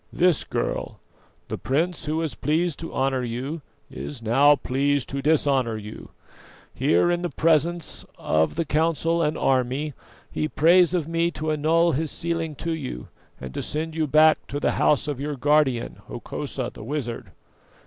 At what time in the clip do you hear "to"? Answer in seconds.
2.79-2.91, 5.09-5.21, 11.37-11.51, 12.55-12.71, 13.53-13.61, 14.47-14.59